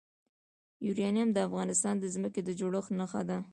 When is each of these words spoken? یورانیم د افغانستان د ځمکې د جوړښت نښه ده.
یورانیم 0.85 1.29
د 1.33 1.37
افغانستان 1.47 1.95
د 1.99 2.05
ځمکې 2.13 2.41
د 2.43 2.49
جوړښت 2.59 2.91
نښه 2.99 3.21
ده. 3.29 3.37